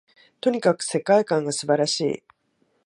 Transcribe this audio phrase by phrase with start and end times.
[0.39, 2.23] とにかく世界観が素晴らしい